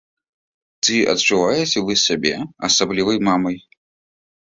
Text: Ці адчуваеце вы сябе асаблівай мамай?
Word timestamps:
Ці 0.85 0.97
адчуваеце 1.13 1.79
вы 1.91 1.99
сябе 2.07 2.35
асаблівай 2.71 3.17
мамай? 3.33 3.57